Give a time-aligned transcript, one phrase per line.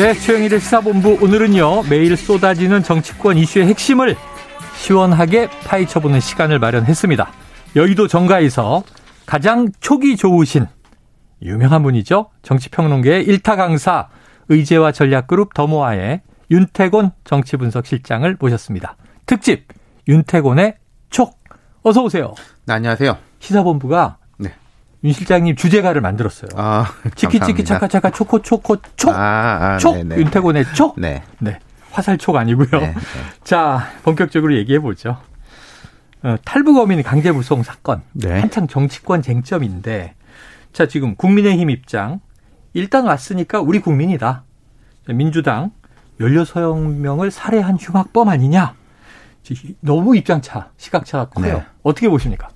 [0.00, 1.82] 네, 최영일의 시사본부 오늘은요.
[1.90, 4.16] 매일 쏟아지는 정치권 이슈의 핵심을
[4.78, 7.30] 시원하게 파헤쳐보는 시간을 마련했습니다.
[7.76, 8.82] 여의도 정가에서
[9.26, 10.64] 가장 촉이 좋으신
[11.42, 12.30] 유명한 분이죠.
[12.40, 14.08] 정치평론계의 일타 강사
[14.48, 18.96] 의제와 전략그룹 더모아의 윤태곤 정치분석실장을 모셨습니다.
[19.26, 19.68] 특집
[20.08, 20.76] 윤태곤의
[21.10, 21.38] 촉
[21.82, 22.32] 어서 오세요.
[22.64, 23.18] 네, 안녕하세요.
[23.40, 24.19] 시사본부가 네.
[25.02, 26.50] 윤 실장님 주제가를 만들었어요.
[26.56, 29.10] 아, 치키치키 차카차카 초코 초코 촉.
[29.14, 30.16] 아, 아, 촉 네네.
[30.16, 30.98] 윤태곤의 촉.
[31.00, 31.22] 네.
[31.38, 31.58] 네.
[31.90, 32.68] 화살촉 아니고요.
[32.70, 32.94] 네, 네.
[33.42, 35.16] 자, 본격적으로 얘기해 보죠.
[36.22, 38.02] 어, 탈북어민 강제부송 사건.
[38.12, 38.38] 네.
[38.40, 40.14] 한창 정치권 쟁점인데
[40.72, 42.20] 자, 지금 국민의힘 입장.
[42.74, 44.44] 일단 왔으니까 우리 국민이다.
[45.06, 45.72] 자, 민주당
[46.20, 48.74] 연료소형명을 살해한 흉악범 아니냐?
[49.42, 51.56] 지- 너무 입장차, 시각차가 커요.
[51.58, 51.64] 네.
[51.82, 52.48] 어떻게 보십니까?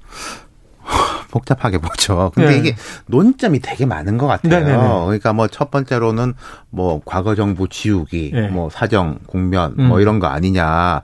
[1.35, 2.31] 복잡하게 보죠.
[2.35, 2.57] 근데 네.
[2.59, 4.61] 이게 논점이 되게 많은 것 같아요.
[4.61, 4.77] 네네네.
[4.79, 6.35] 그러니까 뭐 첫 번째로는
[6.71, 8.49] 뭐 과거 정부 지우기, 네.
[8.49, 9.87] 뭐 사정, 국면, 음.
[9.87, 11.03] 뭐 이런 거 아니냐라는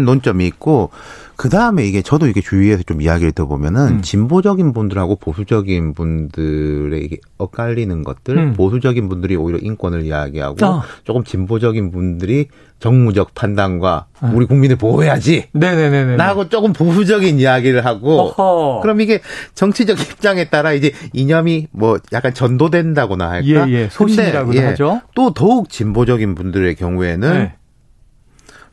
[0.00, 0.04] 음.
[0.04, 0.90] 논점이 있고
[1.38, 4.02] 그 다음에 이게 저도 이게 주위에서 좀 이야기를 들어보면은 음.
[4.02, 8.52] 진보적인 분들하고 보수적인 분들의 이게 엇갈리는 것들, 음.
[8.54, 10.82] 보수적인 분들이 오히려 인권을 이야기하고 아.
[11.04, 12.48] 조금 진보적인 분들이
[12.80, 14.32] 정무적 판단과 아.
[14.34, 15.44] 우리 국민을 보호해야지.
[15.52, 16.16] 네네네네.
[16.16, 18.80] 나하고 조금 보수적인 이야기를 하고 어허.
[18.82, 19.20] 그럼 이게
[19.54, 23.68] 정치적 입장에 따라 이제 이념이 뭐 약간 전도된다거나 할까?
[23.68, 23.88] 예, 예.
[23.92, 25.02] 소신이라고도 근데, 예, 하죠.
[25.14, 27.54] 또 더욱 진보적인 분들의 경우에는 네.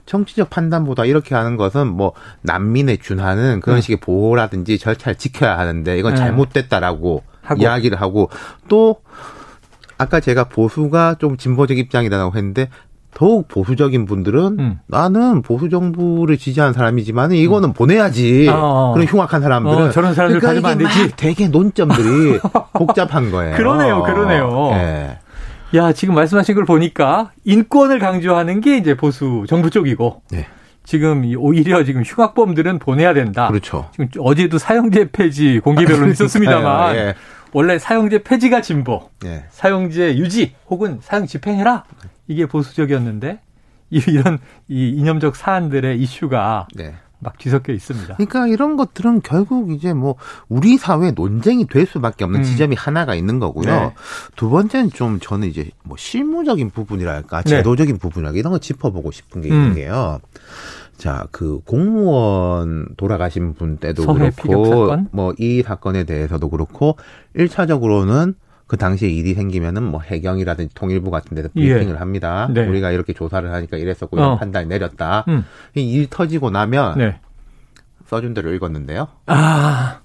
[0.06, 3.82] 정치적 판단보다 이렇게 하는 것은 뭐 난민에 준하는 그런 네.
[3.82, 6.20] 식의 보호라든지 절차를 지켜야 하는데 이건 네.
[6.20, 7.62] 잘못됐다라고 하고.
[7.62, 8.30] 이야기를 하고
[8.68, 8.98] 또
[9.98, 12.70] 아까 제가 보수가 좀 진보적 입장이라고 했는데
[13.16, 14.80] 더욱 보수적인 분들은 음.
[14.88, 18.92] 나는 보수 정부를 지지하는 사람이지만 이거는 보내야지 어.
[18.94, 21.08] 그런 흉악한 사람들은 어, 저런 사람들 그러니까 가지면 안 되지.
[21.10, 22.40] 막 되게 논점들이
[22.74, 23.56] 복잡한 거예요.
[23.56, 24.70] 그러네요, 그러네요.
[24.74, 25.20] 예.
[25.74, 30.46] 야, 지금 말씀하신 걸 보니까 인권을 강조하는 게 이제 보수 정부 쪽이고 네.
[30.84, 33.48] 지금 이 오히려 지금 흉악범들은 보내야 된다.
[33.48, 33.90] 그렇죠.
[33.92, 37.16] 지금 어제도 사형제 폐지 공개 변론 있었습니다만 예.
[37.54, 39.46] 원래 사형제 폐지가 진보, 예.
[39.50, 41.84] 사형제 유지 혹은 사형 집행해라
[42.28, 43.40] 이게 보수적이었는데
[43.90, 44.38] 이- 이런
[44.68, 46.94] 이 이념적 사안들의 이슈가 네.
[47.20, 48.16] 막 뒤섞여 있습니다.
[48.16, 50.16] 그러니까 이런 것들은 결국 이제 뭐
[50.50, 52.44] 우리 사회 논쟁이 될 수밖에 없는 음.
[52.44, 53.66] 지점이 하나가 있는 거고요.
[53.66, 53.94] 네.
[54.36, 57.50] 두 번째는 좀 저는 이제 뭐 실무적인 부분이랄까 네.
[57.50, 59.54] 제도적인 부분이랄까 이런 거 짚어보고 싶은 게 음.
[59.54, 60.20] 있는 게요.
[60.98, 64.96] 자, 그 공무원 돌아가신 분 때도 그렇고?
[65.12, 66.98] 뭐 이 사건에 대해서도 그렇고
[67.36, 68.36] 1차적으로는
[68.68, 71.74] 그 당시에 일이 생기면은 뭐 해경이라든지 통일부 같은 데서 예.
[71.74, 72.50] 브리핑을 합니다.
[72.52, 72.66] 네.
[72.66, 74.38] 우리가 이렇게 조사를 하니까 이랬었고 이런 어.
[74.38, 75.26] 판단이 내렸다.
[75.28, 75.46] 음.
[75.76, 77.20] 이일 터지고 나면 네.
[78.08, 79.08] 써준 대로 읽었는데요.
[79.28, 80.00] 아,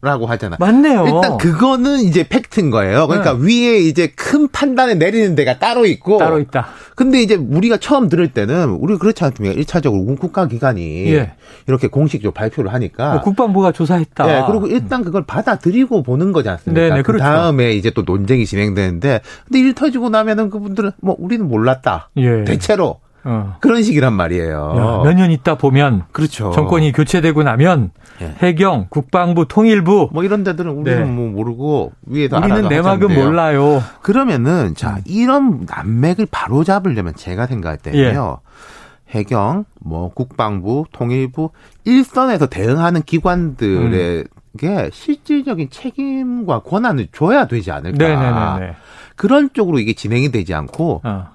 [0.00, 0.56] 라고 하잖아.
[0.60, 1.06] 맞네요.
[1.06, 3.08] 일단 그거는 이제 팩트인 거예요.
[3.08, 6.18] 그러니까 위에 이제 큰 판단을 내리는 데가 따로 있고.
[6.18, 6.68] 따로 있다.
[6.94, 9.60] 근데 이제 우리가 처음 들을 때는 우리 그렇지 않습니까?
[9.60, 11.32] 1차적으로 국가기관이 예.
[11.66, 13.14] 이렇게 공식적으로 발표를 하니까.
[13.14, 14.28] 뭐 국방부가 조사했다.
[14.28, 16.80] 예, 그리고 일단 그걸 받아들이고 보는 거지 않습니까?
[16.80, 17.24] 네네, 그 그렇죠.
[17.24, 22.10] 다음에 이제 또 논쟁이 진행되는데, 근데 일 터지고 나면은 그분들은 뭐 우리는 몰랐다.
[22.18, 22.44] 예.
[22.44, 23.56] 대체로 어.
[23.60, 25.02] 그런 식이란 말이에요.
[25.04, 26.50] 몇 년 있다 보면 그렇죠.
[26.52, 27.90] 정권이 교체되고 나면
[28.22, 28.34] 예.
[28.38, 31.04] 해경, 국방부, 통일부 뭐 이런 데들은 우리는 네.
[31.10, 33.14] 뭐 모르고 위에서 우리는 내막은.
[33.14, 33.82] 몰라요.
[34.02, 38.38] 그러면은 자 이런 난맥을 바로 잡으려면 제가 생각할 때는요.
[39.10, 41.50] 해경, 뭐 국방부, 통일부
[41.84, 47.96] 일선에서 대응하는 기관들에게 실질적인 책임과 권한을 줘야 되지 않을까.
[47.96, 48.74] 네네네네.
[49.16, 51.26] 그런 쪽으로 이게 진행이 되지 않고 어.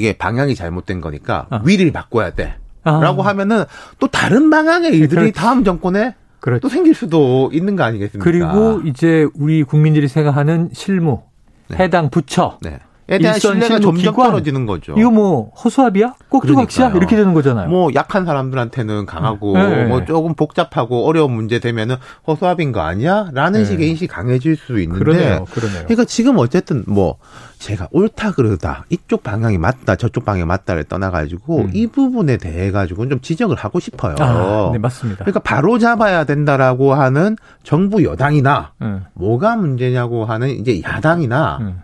[0.00, 1.60] 이게 방향이 잘못된 거니까 어.
[1.64, 2.54] 위를 바꿔야 돼.
[2.82, 3.00] 아.
[3.00, 3.64] 라고 하면은
[3.98, 5.32] 또 다른 방향의 일들이 그렇지.
[5.32, 6.60] 다음 정권에 그렇죠.
[6.60, 8.24] 또 생길 수도 있는 거 아니겠습니까?
[8.24, 11.20] 그리고 이제 우리 국민들이 생각하는 실무,
[11.68, 11.76] 네.
[11.76, 12.78] 해당 부처, 네.
[13.10, 14.30] 에 대한 신뢰가 점점 기관.
[14.30, 14.94] 떨어지는 거죠.
[14.96, 16.14] 이거 뭐 허수아비야?
[16.28, 16.90] 꼭두각시야?
[16.90, 17.68] 이렇게 되는 거잖아요.
[17.68, 19.84] 뭐 약한 사람들한테는 강하고 네, 네.
[19.86, 21.96] 뭐 조금 복잡하고 어려운 문제 되면은
[22.28, 23.30] 허수아비인 거 아니야?
[23.32, 23.64] 라는 네.
[23.66, 25.44] 식의 인식이 강해질 수 있는데 그러네요.
[25.50, 25.82] 그러네요.
[25.86, 27.16] 그러니까 지금 어쨌든 뭐
[27.58, 31.70] 제가 옳다 그러다 이쪽 방향이 맞다 저쪽 방향이 맞다를 떠나가지고 음.
[31.74, 34.14] 이 부분에 대해 가지고는 좀 지적을 하고 싶어요.
[34.20, 35.24] 아, 네, 맞습니다.
[35.24, 41.80] 그러니까 바로 잡아야 된다라고 하는 정부 여당이나 응, 뭐가 문제냐고 하는 이제 야당이나 응.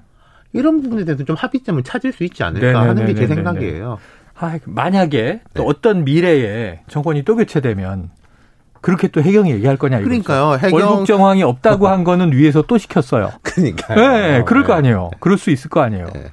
[0.58, 2.88] 이런 부분에 대해서 좀 합의점을 찾을 수 있지 않을까 네네네네네.
[2.88, 3.98] 하는 게 제 생각이에요.
[4.38, 5.68] 아, 만약에 또 네.
[5.68, 8.10] 어떤 미래에 정권이 또 교체되면
[8.82, 10.08] 그렇게 또 해경이 얘기할 거냐 이거죠.
[10.08, 10.58] 그러니까요.
[10.62, 13.32] 해경 월북 정황이 없다고 한 거는 위에서 또 시켰어요.
[13.42, 13.96] 그러니까요.
[13.98, 14.78] 네, 그럴 거 네.
[14.78, 15.10] 아니에요.
[15.20, 16.06] 그럴 수 있을 거 아니에요.
[16.12, 16.26] 네.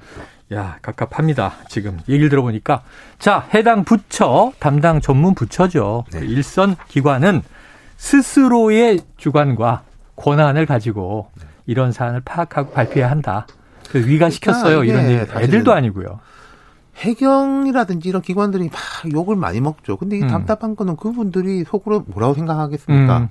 [0.53, 1.53] 야, 갑갑합니다.
[1.69, 2.83] 지금 얘기를 들어보니까.
[3.17, 6.03] 자, 해당 부처, 담당 전문 부처죠.
[6.11, 6.19] 네.
[6.19, 7.41] 그 일선 기관은
[7.97, 9.83] 스스로의 주관과
[10.17, 11.27] 권한을 가지고
[11.65, 13.47] 이런 사안을 파악하고 발표해야 한다.
[13.99, 14.79] 위가 시켰어요.
[14.79, 15.43] 그러니까 이런 일.
[15.43, 16.19] 애들도 아니고요.
[16.97, 19.97] 해경이라든지 이런 기관들이 막 욕을 많이 먹죠.
[19.97, 20.27] 근데 이 음.
[20.27, 23.17] 답답한 거는 그분들이 속으로 뭐라고 생각하겠습니까?
[23.17, 23.29] 음.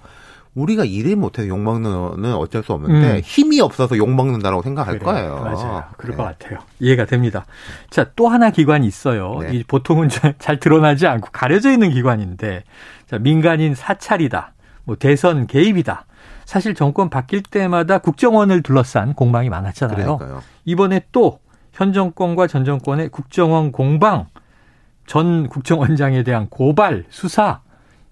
[0.55, 3.21] 우리가 일을 못해서 욕먹는 어쩔 수 없는데 음.
[3.25, 5.41] 힘이 없어서 욕먹는다라고 생각할 그래, 거예요.
[5.43, 5.85] 맞아요.
[5.97, 6.23] 그럴 네.
[6.23, 6.59] 것 같아요.
[6.79, 7.47] 이해가 됩니다.
[7.89, 9.39] 자, 또 하나 기관이 있어요.
[9.41, 9.53] 네.
[9.53, 12.65] 이 보통은 잘 드러나지 않고 가려져 있는 기관인데
[13.09, 14.53] 자, 민간인 사찰이다.
[14.85, 16.05] 뭐 대선 개입이다.
[16.45, 20.19] 사실 정권 바뀔 때마다 국정원을 둘러싼 공방이 많았잖아요.
[20.19, 20.43] 그러니까요.
[20.65, 21.43] 이번에 또
[21.73, 24.27] 현 정권과 전 정권의 국정원 공방,
[25.07, 27.61] 전 국정원장에 대한 고발, 수사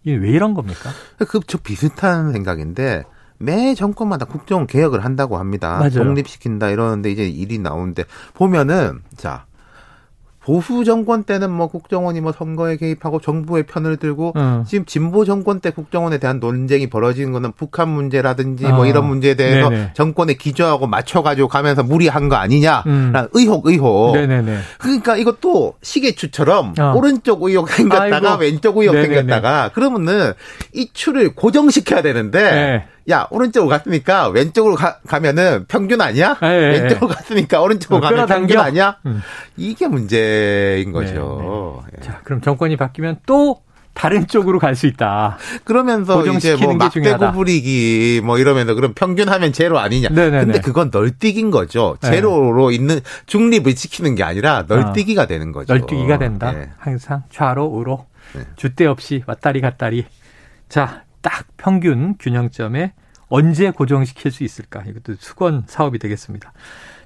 [0.03, 0.91] 이게 왜 이런 겁니까?
[1.19, 3.05] 그저 비슷한 생각인데
[3.39, 5.79] 매 정권마다 국정원 개혁을 한다고 합니다.
[5.79, 5.91] 맞아요.
[6.05, 8.05] 독립시킨다 이러는데 이제 일이 나오는데
[8.35, 9.45] 보면은 자
[10.51, 14.65] 보수 정권 때는 뭐 국정원이 뭐 선거에 개입하고 정부의 편을 들고 어.
[14.67, 18.71] 지금 진보 정권 때 국정원에 대한 논쟁이 벌어지는 거는 북한 문제라든지 어.
[18.71, 19.91] 뭐 이런 문제에 대해서 네네.
[19.95, 23.29] 정권에 기저하고 맞춰가지고 가면서 무리한 거 아니냐라는 음.
[23.33, 24.17] 의혹 의혹.
[24.17, 24.59] 네네네.
[24.79, 26.95] 그러니까 이것도 시계추처럼 어.
[26.97, 28.43] 오른쪽 의혹 생겼다가 아이고.
[28.43, 29.15] 왼쪽 의혹 네네네.
[29.15, 30.33] 생겼다가 그러면은
[30.75, 32.43] 이 추를 고정시켜야 되는데.
[32.43, 32.85] 네.
[33.09, 36.37] 야 오른쪽으로 갔으니까 왼쪽으로 가, 면은 평균 아니야?
[36.41, 37.15] 네, 왼쪽으로 네.
[37.15, 38.99] 갔으니까 오른쪽으로 가면 평균 아니야?
[39.07, 39.23] 음.
[39.57, 41.83] 이게 문제인 거죠.
[41.91, 42.07] 네, 네.
[42.07, 43.63] 자 그럼 정권이 바뀌면 또
[43.93, 45.37] 다른 쪽으로 갈 수 있다.
[45.65, 50.09] 그러면서 이제 뭐 막대고 부리기 뭐 이러면서 그럼 평균하면 제로 아니냐.
[50.11, 50.45] 네네네.
[50.45, 51.97] 근데 그건 널뛰기인 거죠.
[52.03, 52.11] 네.
[52.13, 55.27] 제로로 있는 중립을 지키는 게 아니라 널뛰기가 어.
[55.27, 55.75] 되는 거죠.
[55.75, 56.53] 널뛰기가 된다.
[56.53, 56.71] 네.
[56.79, 58.43] 항상 좌로 우로 네.
[58.57, 60.07] 주대 없이 왔다리 갔다리.
[60.69, 62.93] 자, 딱 평균 균형점에
[63.29, 64.83] 언제 고정시킬 수 있을까?
[64.83, 66.53] 이것도 수건 사업이 되겠습니다.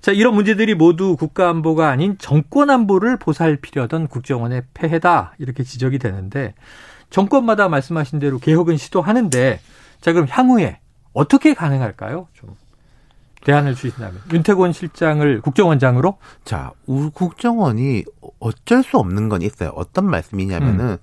[0.01, 5.35] 자, 이런 문제들이 모두 국가 안보가 아닌 정권 안보를 보살피려던 국정원의 폐해다.
[5.39, 6.55] 이렇게 지적이 되는데
[7.11, 9.61] 정권마다 말씀하신 대로 개혁은 시도하는데
[10.01, 10.81] 자, 그럼 향후에
[11.13, 12.29] 어떻게 가능할까요?
[12.33, 12.57] 좀
[13.45, 18.05] 대안을 주신다면 윤태권 실장을 국정원장으로 자, 우리 국정원이
[18.41, 19.71] 어쩔 수 없는 건 있어요.
[19.77, 20.97] 어떤 말씀이냐면은 음.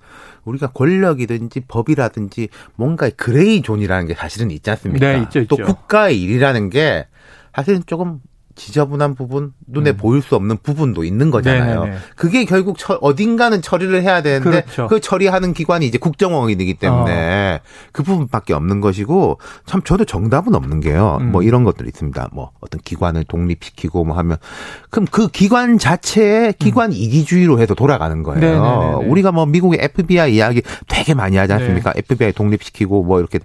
[0.44, 5.06] 우리가 권력이든지 법이라든지 뭔가 gray zone이라는 게 사실은 있지 않습니까?
[5.06, 5.56] 네, 있죠, 있죠.
[5.56, 7.06] 또 국가의 일이라는 게
[7.54, 8.20] 사실은 조금
[8.54, 9.96] 지저분한 부분, 눈에 음.
[9.96, 11.80] 보일 수 없는 부분도 있는 거잖아요.
[11.80, 11.98] 네네네.
[12.16, 14.86] 그게 결국 처, 어딘가는 처리를 해야 되는데 그렇죠.
[14.88, 17.66] 그 처리하는 기관이 이제 국정원이기 때문에 어.
[17.92, 21.18] 그 부분밖에 없는 것이고 참 저도 정답은 없는 게요.
[21.20, 21.32] 음.
[21.32, 22.28] 뭐 이런 것들이 있습니다.
[22.32, 24.36] 뭐 어떤 기관을 독립시키고 뭐 하면
[24.90, 26.96] 그럼 그 기관 자체의 기관 음.
[26.96, 28.40] 이기주의로 해서 돌아가는 거예요.
[28.40, 29.08] 네네네네.
[29.08, 31.92] 우리가 뭐 미국의 FBI 이야기 되게 많이 하지 않습니까?
[31.92, 32.00] 네.
[32.00, 33.38] FBI 독립시키고 뭐 이렇게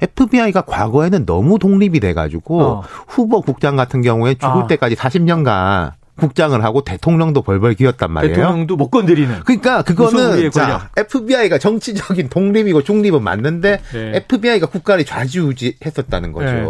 [0.00, 2.82] FBI가 과거에는 너무 독립이 돼 가지고 어.
[3.06, 4.66] 후보 국장 같은 경우에 죽을 아.
[4.66, 8.36] 때까지 40년간 국장을 하고 대통령도 벌벌 기었단 말이에요.
[8.36, 9.40] 대통령도 못 건드리는.
[9.44, 14.12] 그러니까 그거는 자, FBI가 정치적인 독립이고 중립은 맞는데 네.
[14.14, 16.46] FBI가 국가를 좌지우지했었다는 거죠.
[16.52, 16.64] 네.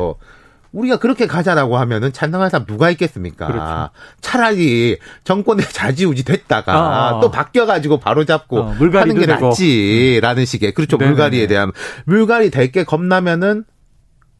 [0.72, 3.46] 우리가 그렇게 가자라고 하면은 찬성할 사람 누가 있겠습니까?
[3.46, 3.90] 그렇죠.
[4.20, 7.20] 차라리 정권에 좌지우지 됐다가 아, 아.
[7.20, 9.48] 또 바뀌어가지고 바로 잡고 어, 하는 게 되고.
[9.48, 11.10] 낫지라는 식의 그렇죠 네네네.
[11.12, 11.70] 물갈이에 대한
[12.06, 13.64] 물갈이 될 게 겁나면은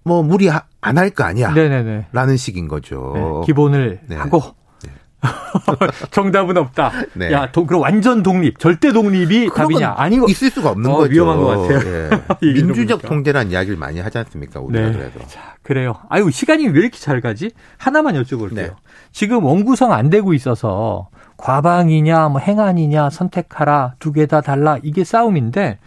[0.05, 1.53] 뭐 무리 안 할 거 아니야.
[1.53, 2.06] 네네네.
[2.12, 3.12] 라는 식인 거죠.
[3.15, 4.17] 네, 기본을 네.
[4.17, 4.43] 하고.
[4.85, 4.91] 네.
[6.11, 6.93] 정답은 없다.
[7.15, 7.33] 네.
[7.33, 9.95] 야, 도, 그럼 완전 독립, 절대 독립이 답이냐?
[9.97, 11.12] 아니 있을 수가 없는 어, 거죠.
[11.12, 11.78] 위험한 것 같아요.
[11.87, 12.11] 예.
[12.52, 14.61] 민주적 통제라는 이야기를 많이 하지 않습니까?
[14.61, 14.93] 우리가 네.
[14.93, 15.21] 그래도.
[15.26, 15.95] 자, 그래요.
[16.11, 17.50] 아유, 시간이 왜 이렇게 잘 가지?
[17.78, 18.55] 하나만 여쭤볼게요.
[18.55, 18.71] 네.
[19.12, 25.78] 지금 원구성 안 되고 있어서 과방이냐, 뭐 행안이냐 선택하라 두 개 다 달라 이게 싸움인데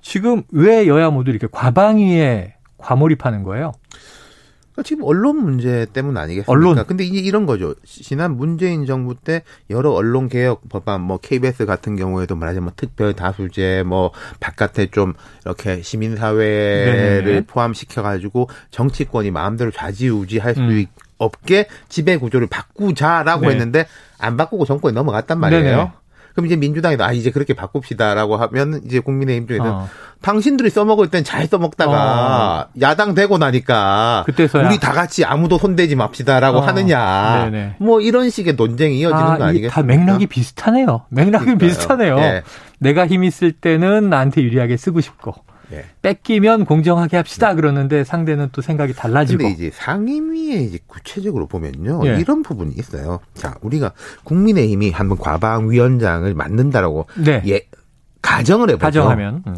[0.00, 2.53] 지금 왜 여야 모두 이렇게 과방위에
[2.84, 3.72] 과몰입하는 거예요.
[4.72, 6.50] 그러니까 지금 언론 문제 때문 아니겠습니까?
[6.50, 6.84] 언론.
[6.86, 7.74] 근데 이제 이런 거죠.
[7.84, 13.84] 지난 문재인 정부 때 여러 언론 개혁 법안, 뭐 KBS 같은 경우에도 말하자면 특별 다수제,
[13.86, 14.10] 뭐
[14.40, 15.14] 바깥에 좀
[15.44, 17.40] 이렇게 시민 사회를 네.
[17.46, 20.86] 포함시켜 가지고 정치권이 마음대로 좌지우지할 수 음.
[21.18, 23.50] 없게 지배 구조를 바꾸자라고 네.
[23.50, 23.86] 했는데
[24.18, 25.62] 안 바꾸고 정권이 넘어갔단 말이에요.
[25.62, 25.90] 네네.
[26.34, 29.88] 그럼 이제 민주당이도 아 이제 그렇게 바꿉시다라고 하면 이제 국민의힘 쪽에는 어.
[30.20, 32.80] 당신들이 써먹을 땐 잘 써먹다가 어.
[32.80, 34.68] 야당 되고 나니까 그때서야.
[34.68, 36.60] 우리 다 같이 아무도 손대지 맙시다라고 어.
[36.62, 37.76] 하느냐 네네.
[37.78, 39.74] 뭐 이런 식의 논쟁이 이어지는 아, 거 아니겠습니까?
[39.74, 41.02] 다 맥락이 비슷하네요.
[41.10, 41.68] 맥락이 그러니까요.
[41.68, 42.16] 비슷하네요.
[42.16, 42.42] 네.
[42.80, 45.34] 내가 힘 있을 때는 나한테 유리하게 쓰고 싶고
[45.72, 45.84] 예.
[46.02, 47.56] 뺏기면 공정하게 합시다 네.
[47.56, 49.42] 그러는데 상대는 또 생각이 달라지고.
[49.42, 52.02] 근데 이제 상임위에 이제 구체적으로 보면요.
[52.06, 52.18] 예.
[52.18, 53.20] 이런 부분이 있어요.
[53.34, 53.92] 자, 우리가
[54.24, 57.42] 국민의힘이 한번 과방위원장을 만든다라고 네.
[57.46, 57.66] 예,
[58.22, 58.84] 가정을 해보죠.
[58.84, 59.42] 가정하면.
[59.46, 59.56] 음.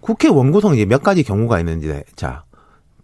[0.00, 2.44] 국회 원구성 이제 몇 가지 경우가 있는지 자.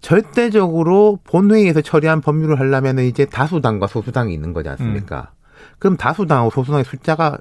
[0.01, 5.31] 절대적으로 본회의에서 처리한 법률을 하려면 이제 다수당과 소수당이 있는 거지 않습니까?
[5.35, 5.41] 음.
[5.79, 7.39] 그럼 다수당하고 소수당의 숫자가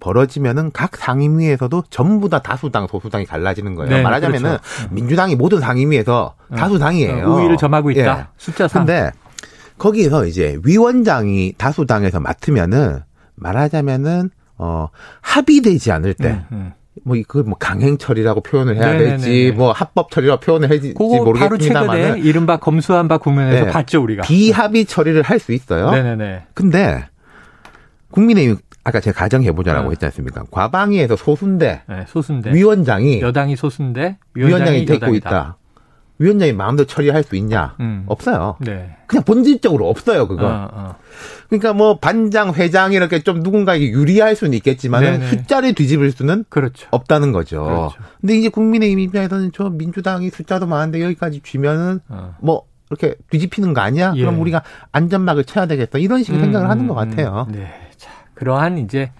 [0.00, 3.90] 벌어지면은 각 상임위에서도 전부 다 다수당 소수당이 갈라지는 거예요.
[3.96, 4.94] 네, 말하자면은 그렇죠.
[4.94, 6.54] 민주당이 모든 상임위에서 어.
[6.56, 7.26] 다수당이에요.
[7.28, 8.18] 우위를 점하고 있다.
[8.18, 8.26] 예.
[8.38, 8.86] 숫자상.
[8.86, 9.10] 근데
[9.78, 13.00] 거기에서 이제 위원장이 다수당에서 맡으면은
[13.36, 14.88] 말하자면은 어
[15.22, 16.72] 합의되지 않을 때 음, 음.
[17.02, 19.04] 뭐, 그, 뭐, 강행 처리라고 표현을 해야 네네네.
[19.16, 21.86] 될지, 뭐, 합법 처리라고 표현을 해야 될지 모르겠습니다만.
[21.86, 23.70] 바로 최근에 이른바 검수한 바 국면에서 네.
[23.70, 24.22] 봤죠, 우리가.
[24.22, 25.90] 비합의 처리를 할 수 있어요.
[25.92, 26.42] 네네네.
[26.52, 27.06] 근데,
[28.10, 28.56] 국민의힘,
[28.90, 29.92] 아까 제가 가정해보자라고 네.
[29.92, 30.44] 했지 않습니까?
[30.50, 31.82] 과방위에서 소수인데.
[31.88, 32.52] 네, 소수인데.
[32.52, 33.20] 위원장이.
[33.20, 34.18] 여당이 소수인데.
[34.34, 35.56] 위원장이, 위원장이 되고 있다.
[36.18, 37.76] 위원장이 마음대로 처리할 수 있냐?
[37.80, 38.04] 음.
[38.06, 38.56] 없어요.
[38.60, 38.94] 네.
[39.06, 40.46] 그냥 본질적으로 없어요, 그거.
[40.46, 40.96] 어, 어.
[41.48, 46.86] 그러니까 뭐 반장, 회장 이렇게 좀 누군가에게 유리할 수는 있겠지만 숫자를 뒤집을 수는 그렇죠.
[46.90, 47.64] 없다는 거죠.
[47.64, 47.94] 그렇죠.
[48.20, 52.34] 근데 이제 국민의힘 입장에서는 저 민주당이 숫자도 많은데 여기까지 쥐면은 어.
[52.40, 54.12] 뭐 이렇게 뒤집히는 거 아니야?
[54.16, 54.20] 예.
[54.20, 55.98] 그럼 우리가 안전막을 쳐야 되겠다.
[55.98, 57.10] 이런 식의 음, 생각을 하는 것 음, 음.
[57.10, 57.46] 같아요.
[57.50, 57.72] 네.
[58.40, 59.12] 자, 그러한 이제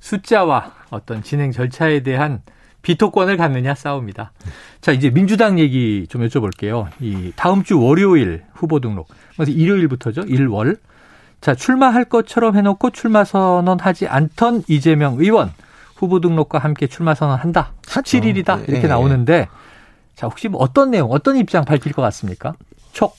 [0.00, 2.42] 숫자와 어떤 진행 절차에 대한
[2.82, 4.32] 비토권을 갖느냐 싸웁니다.
[4.80, 6.88] 자, 이제 민주당 얘기 좀 여쭤볼게요.
[7.00, 9.08] 이 다음 주 월요일 후보 등록.
[9.34, 10.22] 그래서 일요일부터죠.
[10.22, 10.78] 1월.
[11.40, 15.52] 자, 출마할 것처럼 해놓고 출마 선언하지 않던 이재명 의원
[15.96, 17.72] 후보 등록과 함께 출마 선언한다.
[17.82, 18.68] 17일이다.
[18.68, 18.88] 이렇게 네.
[18.88, 19.48] 나오는데
[20.16, 22.54] 자, 혹시 뭐 어떤 내용, 어떤 입장 밝힐 것 같습니까?
[22.92, 23.16] 촉.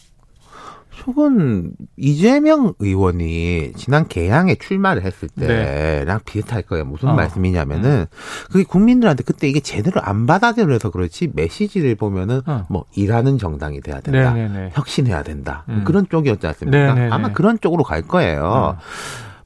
[0.98, 5.48] 저건 이재명 의원이 지난 개항에 출마를 했을 네.
[5.48, 6.24] 때랑 네.
[6.26, 6.86] 비슷할 거예요.
[6.86, 7.14] 무슨 어.
[7.14, 8.06] 말씀이냐면은 음.
[8.52, 12.66] 그게 국민들한테 그때 이게 제대로 안 받아들여서 그렇지 메시지를 보면은 어.
[12.70, 14.34] 뭐 일하는 정당이 돼야 된다.
[14.34, 14.54] 네네네.
[14.54, 14.70] 네, 네.
[14.74, 15.64] 혁신해야 된다.
[15.70, 15.84] 음.
[15.86, 16.94] 그런 쪽이었지 않습니까?
[16.94, 17.12] 네네네.
[17.12, 18.44] 아마 그런 쪽으로 갈 거예요.
[18.44, 18.78] 어.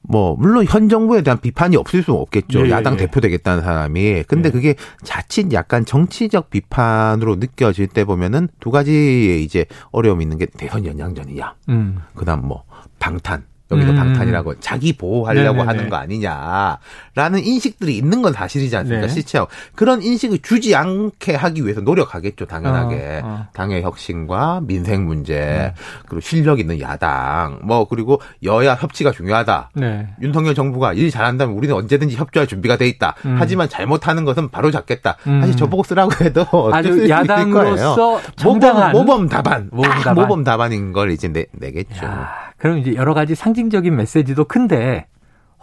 [0.02, 2.66] 뭐 물론 현 정부에 대한 비판이 없을 수는 없겠죠.
[2.66, 2.98] 예, 야당 예.
[2.98, 4.24] 대표 되겠다는 사람이.
[4.26, 4.52] 근데 예.
[4.52, 10.84] 그게 자칫 약간 정치적 비판으로 느껴질 때 보면은 두 가지의 이제 어려움이 있는 게 대선
[10.86, 11.54] 연장전이냐.
[11.68, 11.98] 음.
[12.14, 12.64] 그다음 뭐
[12.98, 13.96] 방탄 여기서 음.
[13.96, 15.66] 방탄이라고 자기 보호하려고 네네네.
[15.66, 19.06] 하는 거 아니냐라는 인식들이 있는 건 사실이지 않습니까?
[19.06, 19.12] 네.
[19.12, 23.20] 시체하고 그런 인식을 주지 않게 하기 위해서 노력하겠죠, 당연하게.
[23.22, 23.46] 어, 어.
[23.52, 25.74] 당의 혁신과 민생 문제 네.
[26.06, 29.70] 그리고 실력 있는 야당 뭐 그리고 여야 협치가 중요하다.
[29.74, 30.08] 네.
[30.20, 33.14] 윤석열 정부가 일 잘한다면 우리는 언제든지 협조할 준비가 돼 있다.
[33.24, 33.36] 음.
[33.38, 35.16] 하지만 잘못하는 것은 바로 잡겠다.
[35.26, 35.40] 음.
[35.40, 40.14] 사실 저보고 쓰라고 해도 아주 야당으로서 모범, 모범 답안, 모범 답안.
[40.14, 42.04] 모범 답안인 걸 이제 내, 내겠죠.
[42.04, 42.49] 야.
[42.60, 45.06] 그럼 이제 여러 가지 상징적인 메시지도 큰데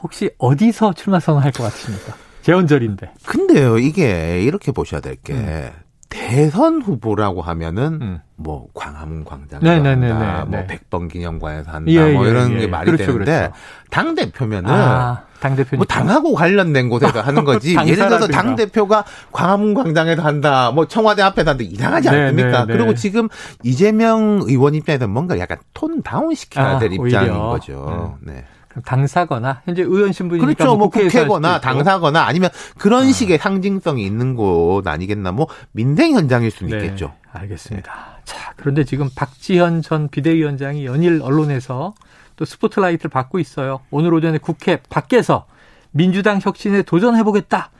[0.01, 2.15] 혹시 어디서 출마 선언할 것 같습니까?
[2.41, 3.11] 재헌절인데.
[3.25, 5.69] 근데요, 이게 이렇게 보셔야 될게 음.
[6.09, 8.19] 대선 후보라고 하면은 음.
[8.35, 10.11] 뭐 광화문 광장에서 네네네네.
[10.11, 10.67] 한다, 뭐 네.
[10.67, 13.53] 백번 기념관에서 한다, 예, 뭐 예, 이런 예, 게 말이 그렇죠, 되는데 그렇죠.
[13.89, 17.75] 당 대표면은 아, 당 대표 뭐 당하고 관련된 곳에서 하는 거지.
[17.85, 22.65] 예를 들어서 당 대표가 광화문 광장에서 한다, 뭐 청와대 앞에서 한다 이상하지 네, 않습니까?
[22.65, 22.77] 네, 네.
[22.77, 23.27] 그리고 지금
[23.63, 27.39] 이재명 의원 입장에서 뭔가 약간 톤 다운 시켜야 아, 될 입장인 오히려.
[27.49, 28.17] 거죠.
[28.21, 28.25] 음.
[28.31, 28.45] 네.
[28.83, 30.75] 당사거나 현재 의원 신분이니까 그렇죠.
[30.75, 33.11] 뭐, 뭐 국회거나 당사거나 아니면 그런 아.
[33.11, 35.31] 식의 상징성이 있는 곳 아니겠나.
[35.31, 37.13] 뭐 민생 현장일 수는 네, 있겠죠.
[37.31, 37.91] 알겠습니다.
[37.91, 38.21] 네.
[38.25, 41.93] 자, 그런데 지금 박지현 전 비대위원장이 연일 언론에서
[42.35, 43.79] 또 스포트라이트를 받고 있어요.
[43.89, 45.45] 오늘 오전에 국회 밖에서
[45.91, 47.71] 민주당 혁신에 도전해보겠다.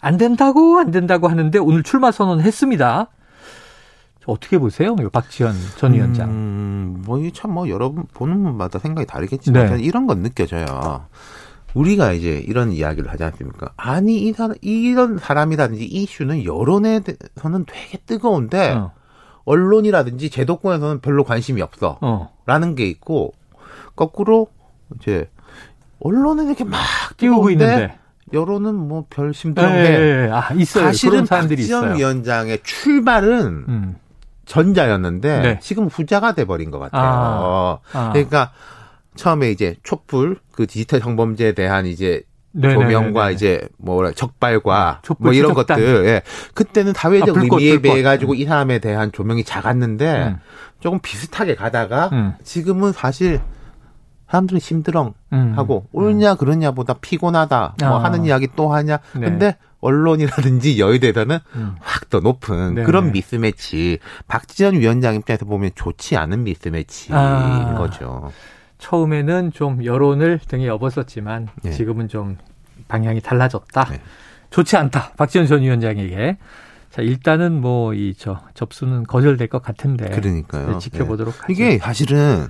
[0.00, 3.08] 안 된다고 안 된다고 하는데 오늘 출마 선언했습니다.
[4.26, 4.96] 어떻게 보세요?
[5.12, 6.28] 박지현 전 위원장.
[6.28, 6.75] 음,
[7.06, 9.82] 뭐, 참, 뭐, 여러분, 보는 분마다 생각이 다르겠지만, 네.
[9.82, 11.06] 이런 건 느껴져요.
[11.74, 13.70] 우리가 이제 이런 이야기를 하지 않습니까?
[13.76, 18.92] 아니, 이 사람, 이런 사람이라든지 이슈는 여론에서는 되게 뜨거운데, 어.
[19.44, 21.98] 언론이라든지 제도권에서는 별로 관심이 없어.
[22.00, 22.30] 어.
[22.46, 23.32] 라는 게 있고,
[23.94, 24.48] 거꾸로,
[25.00, 25.28] 이제,
[26.00, 26.80] 언론은 이렇게 막
[27.16, 27.96] 띄우고 있는데,
[28.32, 29.82] 여론은 뭐 별 심드렁해.
[29.82, 30.86] 네, 네, 아, 있어요.
[30.86, 33.96] 사실은 박지원 위원장의 출발은 음.
[34.46, 35.58] 전자였는데 네.
[35.60, 37.02] 지금 후자가 돼버린 것 같아요.
[37.02, 38.12] 아, 아.
[38.12, 38.52] 그러니까
[39.16, 42.22] 처음에 이제 촛불 그 디지털 성범죄에 대한 이제
[42.52, 42.90] 네네네네.
[42.92, 45.76] 조명과 이제 뭐라 적발과 뭐 이런 수적단.
[45.76, 46.22] 것들 예.
[46.54, 50.38] 그때는 사회적 아, 의미에 비해 가지고 이 사람에 대한 조명이 작았는데 음.
[50.80, 52.34] 조금 비슷하게 가다가 음.
[52.42, 53.40] 지금은 사실
[54.30, 55.52] 사람들은 심드렁 음.
[55.56, 58.04] 하고 옳냐 그러냐보다 피곤하다 뭐 아.
[58.04, 59.20] 하는 이야기 또 하냐 네.
[59.20, 61.74] 근데 언론이라든지 여의도에서는 음.
[61.80, 62.86] 확더 높은 네네.
[62.86, 63.98] 그런 미스매치.
[64.26, 67.74] 박지원 위원장 입장에서 보면 좋지 않은 미스매치인 아.
[67.76, 68.32] 거죠.
[68.78, 71.70] 처음에는 좀 여론을 등에 업었었지만 네.
[71.70, 72.36] 지금은 좀
[72.88, 73.84] 방향이 달라졌다.
[73.90, 74.00] 네.
[74.50, 75.12] 좋지 않다.
[75.16, 76.38] 박지원 전 위원장에게.
[76.90, 80.08] 자, 일단은 뭐 이 저 접수는 거절될 것 같은데.
[80.10, 80.72] 그러니까요.
[80.72, 81.40] 네, 지켜보도록 네.
[81.40, 81.52] 하죠.
[81.52, 82.48] 이게 사실은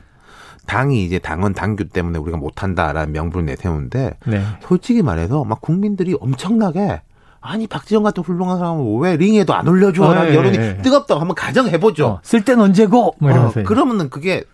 [0.66, 4.45] 당이 이제 당원 당규 때문에 우리가 못한다라는 명분을 내세우는데 네.
[4.62, 7.02] 솔직히 말해서 막 국민들이 엄청나게
[7.46, 10.04] 아니 박지원 같은 훌륭한 사람은 왜 링에도 안 올려줘?
[10.04, 10.78] 어, 네, 여론이 네.
[10.82, 12.06] 뜨겁다고 한번 가정해보죠.
[12.06, 13.14] 어, 쓸땐 언제고?
[13.18, 13.60] 뭐 이러면서.
[13.60, 14.44] 어, 그러면은 그게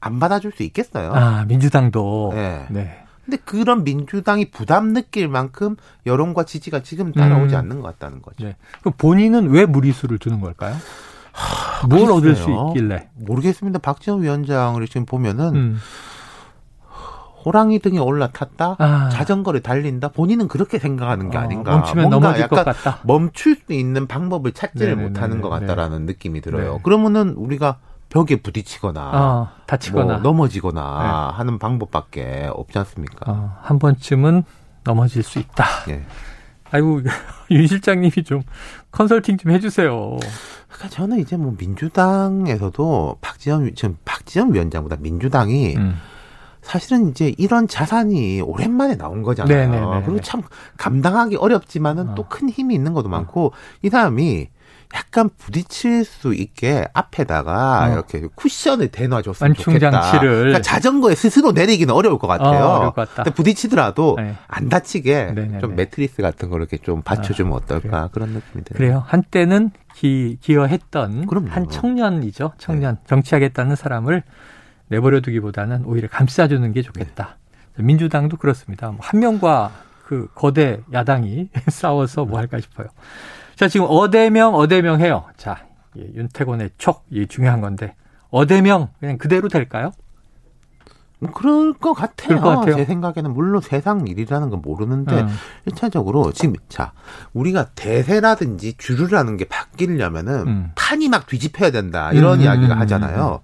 [0.00, 1.12] 안 받아줄 수 있겠어요.
[1.14, 2.32] 아 민주당도.
[2.34, 2.66] 네.
[2.70, 2.98] 네.
[3.24, 5.76] 근데 그런 민주당이 부담 느낄 만큼
[6.06, 7.60] 여론과 지지가 지금 따라오지 음.
[7.60, 8.44] 않는 것 같다는 거죠.
[8.44, 8.56] 네.
[8.80, 10.74] 그럼 본인은 왜 무리수를 두는 걸까요?
[11.32, 12.14] 하, 뭘 글쎄요.
[12.16, 13.08] 얻을 수 있길래?
[13.14, 13.78] 모르겠습니다.
[13.78, 15.78] 박지원 위원장을 지금 보면은 음.
[17.44, 19.08] 호랑이 등에 올라탔다, 아.
[19.10, 20.08] 자전거를 달린다.
[20.08, 21.76] 본인은 그렇게 생각하는 게 어, 아닌가.
[21.76, 22.98] 멈추면 넘어질 것 같다.
[23.02, 25.08] 멈출 수 있는 방법을 찾지를 네네네네.
[25.08, 26.74] 못하는 것 같다라는 느낌이 들어요.
[26.74, 26.80] 네.
[26.82, 31.36] 그러면은 우리가 벽에 부딪히거나 어, 다치거나 뭐 넘어지거나 네.
[31.36, 33.30] 하는 방법밖에 없지 않습니까?
[33.30, 34.44] 어, 한 번쯤은
[34.84, 35.64] 넘어질 수 있다.
[35.88, 36.04] 예.
[36.70, 37.00] 아이고
[37.50, 38.42] 윤 실장님이 좀
[38.90, 40.18] 컨설팅 좀 해주세요.
[40.68, 45.96] 그러니까 저는 이제 뭐 민주당에서도 박지원 지금 박지원 위원장보다 민주당이 음.
[46.62, 49.70] 사실은 이제 이런 자산이 오랜만에 나온 거잖아요.
[49.70, 50.02] 네네네.
[50.04, 50.42] 그리고 참
[50.78, 52.14] 감당하기 어렵지만은 어.
[52.14, 53.50] 또큰 힘이 있는 것도 많고 어.
[53.82, 54.48] 이 사람이
[54.94, 57.92] 약간 부딪힐 수 있게 앞에다가 어.
[57.92, 59.90] 이렇게 쿠션을 대놔줬으면 좋겠다.
[59.90, 62.64] 장치를 그러니까 자전거에 스스로 내리기는 어려울 것 같아요.
[62.64, 63.24] 어, 어려울 것 같다.
[63.24, 64.36] 근데 부딪히더라도 네.
[64.46, 65.58] 안 다치게 네네네.
[65.58, 68.08] 좀 매트리스 같은 거 이렇게 좀 받쳐주면 아, 어떨까 그래요.
[68.12, 68.78] 그런 느낌이 들어요.
[68.78, 69.04] 그래요.
[69.06, 71.50] 한때는 기, 기여했던 그럼요.
[71.50, 72.52] 한 청년이죠.
[72.58, 73.00] 청년 네.
[73.06, 74.22] 정치하겠다는 사람을
[74.92, 77.38] 내버려두기보다는 오히려 감싸주는 게 좋겠다.
[77.76, 77.82] 네.
[77.82, 78.90] 민주당도 그렇습니다.
[78.90, 79.72] 뭐한 명과
[80.04, 82.88] 그 거대 야당이 싸워서 뭐 할까 싶어요.
[83.56, 85.24] 자, 지금 어대명, 어대명 해요.
[85.36, 85.64] 자,
[85.98, 87.94] 예, 윤태곤의 촉, 이 중요한 건데.
[88.30, 89.92] 어대명, 그냥 그대로 될까요?
[91.34, 92.40] 그럴 것 같아요.
[92.40, 92.74] 것 같아요.
[92.74, 95.28] 제 생각에는 물론 세상 일이라는 건 모르는데 음.
[95.68, 96.92] 1차적으로 지금 자
[97.32, 100.70] 우리가 대세라든지 주류라는 게 바뀌려면은 음.
[100.74, 102.44] 판이 막 뒤집혀야 된다 이런 음.
[102.44, 103.40] 이야기가 하잖아요.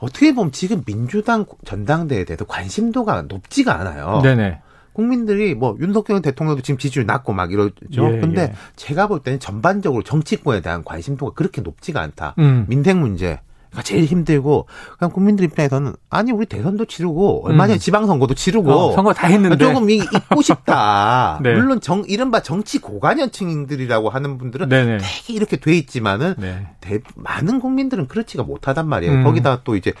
[0.00, 4.20] 어떻게 보면 지금 민주당 전당대회에 대해서 관심도가 높지가 않아요.
[4.22, 4.60] 네네.
[4.92, 7.72] 국민들이 뭐 윤석열 대통령도 지금 지지율 낮고 막 이러죠.
[7.92, 8.52] 예, 근데 예.
[8.76, 12.34] 제가 볼 때는 전반적으로 정치권에 대한 관심도가 그렇게 높지가 않다.
[12.38, 12.66] 음.
[12.68, 13.40] 민생 문제.
[13.74, 14.66] 가 제일 힘들고
[14.98, 17.78] 그냥 국민들 입장에서는 아니 우리 대선도 치르고 얼마 전에 음.
[17.78, 21.38] 지방선거도 치르고 어, 선거 다 했는데 조금 잊고 싶다.
[21.42, 21.54] 네.
[21.54, 24.98] 물론 정 이른바 정치 고관여층들이라고 하는 분들은 네네.
[24.98, 26.66] 되게 이렇게 돼 있지만은 네.
[26.80, 29.12] 대, 많은 국민들은 그렇지가 못하단 말이에요.
[29.12, 29.24] 음.
[29.24, 29.92] 거기다 또 이제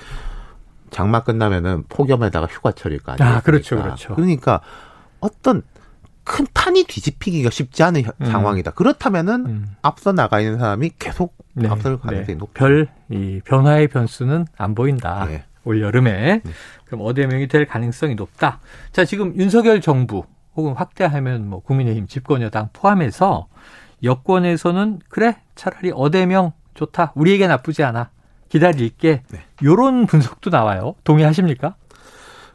[0.90, 3.36] 장마 끝나면은 폭염에다가 휴가철일 거 아니에요.
[3.36, 4.16] 아, 그렇죠, 그렇죠.
[4.16, 4.60] 그러니까
[5.20, 5.62] 어떤
[6.24, 8.26] 큰 판이 뒤집히기가 쉽지 않은 음.
[8.26, 8.72] 상황이다.
[8.72, 9.66] 그렇다면은 음.
[9.82, 12.34] 앞서 나가 있는 사람이 계속 네, 앞설 가능성이 네.
[12.34, 12.52] 높다.
[12.54, 15.26] 별, 이 변화의 변수는 안 보인다.
[15.26, 15.44] 네.
[15.64, 16.40] 올 여름에.
[16.44, 16.52] 네.
[16.84, 18.60] 그럼 어대명이 될 가능성이 높다.
[18.92, 20.24] 자, 지금 윤석열 정부
[20.56, 23.48] 혹은 확대하면 뭐 국민의힘 집권여당 포함해서
[24.02, 27.12] 여권에서는 그래 차라리 어대명 좋다.
[27.14, 28.10] 우리에게 나쁘지 않아.
[28.48, 29.22] 기다릴게.
[29.30, 29.40] 네.
[29.62, 30.94] 요런 분석도 나와요.
[31.04, 31.76] 동의하십니까?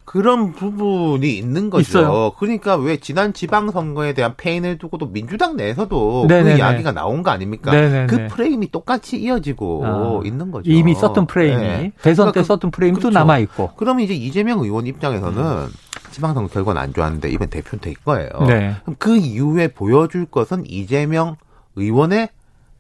[0.06, 1.82] 그런 부분이 있는 거죠.
[1.82, 2.32] 있어요.
[2.38, 6.54] 그러니까 왜 지난 지방선거에 대한 페인을 두고도 민주당 내에서도 그 네네네.
[6.54, 7.72] 그 이야기가 나온 거 아닙니까?
[7.72, 8.06] 네네네.
[8.08, 10.72] 그 프레임이 똑같이 이어지고 아, 있는 거죠.
[10.72, 11.92] 이미 썼던 프레임이 네.
[12.02, 13.18] 대선 그러니까 때 그, 썼던 프레임도 그렇죠.
[13.18, 13.72] 남아 있고.
[13.76, 15.70] 그러면 이제 이재명 의원 입장에서는 음.
[16.12, 18.30] 지방선거 결과는 안 좋았는데 이번 대표 될 거예요.
[18.48, 18.76] 네.
[18.84, 21.36] 그럼 그 이후에 보여줄 것은 이재명
[21.76, 22.30] 의원의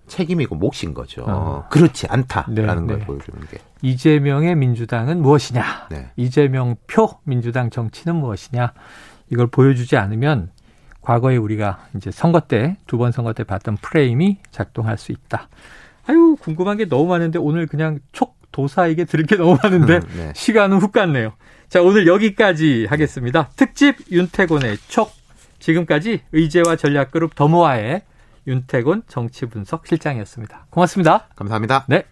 [0.07, 1.23] 책임이고 몫인 거죠.
[1.27, 1.67] 어.
[1.71, 3.05] 그렇지 않다라는 네, 걸 네.
[3.05, 3.57] 보여주는 게.
[3.81, 5.87] 이재명의 민주당은 무엇이냐?
[5.91, 6.11] 네.
[6.15, 8.73] 이재명 표 민주당 정치는 무엇이냐?
[9.31, 10.51] 이걸 보여주지 않으면
[11.01, 15.49] 과거에 우리가 이제 선거 때 두 번 선거 때 봤던 프레임이 작동할 수 있다.
[16.07, 20.31] 아유 궁금한 게 너무 많은데 오늘 그냥 촉 도사에게 들을 게 너무 많은데 네.
[20.35, 21.33] 시간은 훅 갔네요.
[21.67, 23.49] 자 오늘 여기까지 하겠습니다.
[23.55, 25.11] 특집 윤태곤의 촉
[25.59, 28.03] 지금까지 의제와 전략그룹 더모아의
[28.47, 30.67] 윤태곤 정치분석 실장이었습니다.
[30.69, 31.27] 고맙습니다.
[31.35, 31.85] 감사합니다.
[31.87, 32.03] 네.